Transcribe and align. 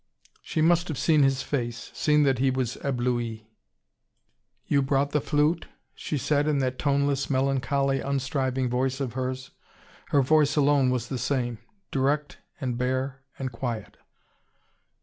She 0.41 0.63
must 0.63 0.87
have 0.87 0.97
seen 0.97 1.21
his 1.21 1.43
face, 1.43 1.91
seen 1.93 2.23
that 2.23 2.39
he 2.39 2.49
was 2.49 2.75
ebloui. 2.77 3.45
"You 4.65 4.81
brought 4.81 5.11
the 5.11 5.21
flute?" 5.21 5.67
she 5.93 6.17
said, 6.17 6.47
in 6.47 6.57
that 6.57 6.79
toneless, 6.79 7.29
melancholy, 7.29 7.99
unstriving 7.99 8.67
voice 8.67 8.99
of 8.99 9.13
hers. 9.13 9.51
Her 10.07 10.23
voice 10.23 10.55
alone 10.55 10.89
was 10.89 11.07
the 11.09 11.19
same: 11.19 11.59
direct 11.91 12.39
and 12.59 12.79
bare 12.79 13.21
and 13.37 13.51
quiet. 13.51 13.97